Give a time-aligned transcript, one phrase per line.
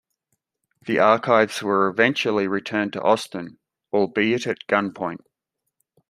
[0.87, 3.59] The archives were eventually returned to Austin,
[3.93, 5.23] albeit at gunpoint.